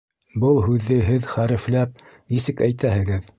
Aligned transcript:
Был 0.43 0.55
һүҙҙе 0.67 0.97
һеҙ 1.09 1.27
хәрефләп 1.33 2.03
нисек 2.35 2.65
әйтәһегеҙ? 2.71 3.25